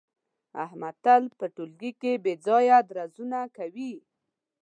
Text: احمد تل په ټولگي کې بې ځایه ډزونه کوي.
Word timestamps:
احمد 0.65 0.95
تل 1.05 1.23
په 1.39 1.45
ټولگي 1.55 1.91
کې 2.01 2.11
بې 2.23 2.33
ځایه 2.45 2.77
ډزونه 2.95 3.39
کوي. 3.57 3.93